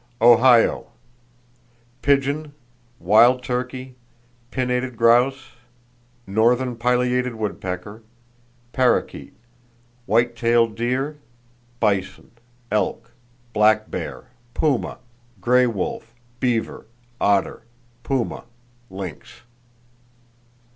[0.19, 0.87] Ohio:
[2.01, 2.55] Pigeon,
[2.97, 3.95] wild turkey,
[4.49, 5.51] pinnated grouse,
[6.25, 8.01] northern pileated woodpecker,
[8.73, 9.31] parrakeet;
[10.07, 11.19] white tailed deer,
[11.79, 12.31] bison,
[12.71, 13.11] elk,
[13.53, 14.23] black bear,
[14.55, 14.97] puma,
[15.39, 16.87] gray wolf, beaver,
[17.21, 17.61] otter,
[18.01, 18.45] puma,
[18.89, 19.43] lynx.